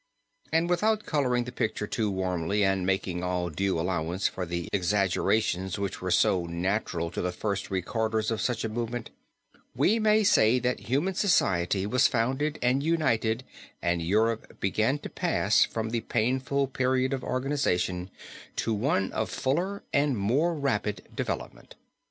And 0.51 0.67
without 0.67 1.05
coloring 1.05 1.43
the 1.43 1.51
picture 1.51 1.85
too 1.85 2.09
warmly, 2.09 2.63
and 2.65 2.87
making 2.87 3.21
all 3.21 3.51
due 3.51 3.79
allowance 3.79 4.27
for 4.27 4.47
the 4.47 4.67
exaggerations 4.73 5.77
which 5.77 6.01
were 6.01 6.09
so 6.09 6.45
natural 6.47 7.11
to 7.11 7.21
the 7.21 7.31
first 7.31 7.69
recorders 7.69 8.31
of 8.31 8.41
such 8.41 8.63
a 8.63 8.69
movement, 8.69 9.11
we 9.75 9.99
may 9.99 10.23
say 10.23 10.57
that 10.57 10.89
human 10.89 11.13
society 11.13 11.85
was 11.85 12.07
founded 12.07 12.57
and 12.63 12.81
united 12.81 13.43
and 13.79 14.01
Europe 14.01 14.59
began 14.59 14.97
to 14.97 15.07
pass 15.07 15.65
from 15.65 15.91
the 15.91 16.01
painful 16.01 16.65
period 16.65 17.13
of 17.13 17.23
organization, 17.23 18.09
to 18.55 18.73
one 18.73 19.11
of 19.13 19.29
fuller 19.29 19.83
and 19.93 20.17
more 20.17 20.55
rapid 20.55 21.07
development." 21.15 21.75